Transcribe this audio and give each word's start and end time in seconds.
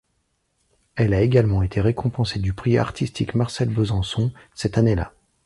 Elle 0.95 1.13
a 1.13 1.21
également 1.21 1.61
été 1.61 1.79
récompensée 1.79 2.39
du 2.39 2.53
prix 2.53 2.79
artistique 2.79 3.35
Marcel 3.35 3.69
Bezençon 3.69 4.31
cette 4.55 4.79
année-là. 4.79 5.13